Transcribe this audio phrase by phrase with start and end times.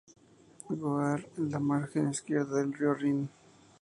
[0.83, 3.29] Goar en la margen izquierda del río Rin.